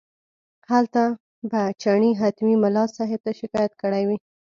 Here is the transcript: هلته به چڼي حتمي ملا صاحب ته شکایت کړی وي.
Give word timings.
هلته 0.71 1.03
به 1.51 1.61
چڼي 1.81 2.11
حتمي 2.21 2.55
ملا 2.63 2.85
صاحب 2.95 3.19
ته 3.25 3.31
شکایت 3.39 3.73
کړی 3.81 4.03
وي. 4.07 4.17